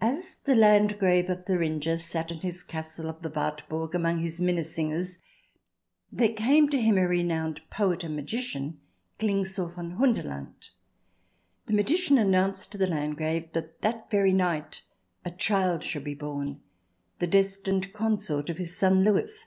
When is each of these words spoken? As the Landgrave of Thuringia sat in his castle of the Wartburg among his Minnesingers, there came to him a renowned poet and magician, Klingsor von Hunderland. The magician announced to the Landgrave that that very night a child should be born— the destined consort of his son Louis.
As 0.00 0.36
the 0.36 0.54
Landgrave 0.56 1.28
of 1.28 1.44
Thuringia 1.44 1.98
sat 1.98 2.30
in 2.30 2.38
his 2.38 2.62
castle 2.62 3.10
of 3.10 3.20
the 3.20 3.28
Wartburg 3.28 3.94
among 3.94 4.20
his 4.20 4.40
Minnesingers, 4.40 5.18
there 6.10 6.32
came 6.32 6.66
to 6.70 6.80
him 6.80 6.96
a 6.96 7.06
renowned 7.06 7.60
poet 7.68 8.04
and 8.04 8.16
magician, 8.16 8.80
Klingsor 9.18 9.74
von 9.74 9.90
Hunderland. 9.98 10.70
The 11.66 11.74
magician 11.74 12.16
announced 12.16 12.72
to 12.72 12.78
the 12.78 12.86
Landgrave 12.86 13.52
that 13.52 13.82
that 13.82 14.10
very 14.10 14.32
night 14.32 14.80
a 15.26 15.30
child 15.30 15.84
should 15.84 16.04
be 16.04 16.14
born— 16.14 16.62
the 17.18 17.26
destined 17.26 17.92
consort 17.92 18.48
of 18.48 18.56
his 18.56 18.74
son 18.74 19.04
Louis. 19.04 19.46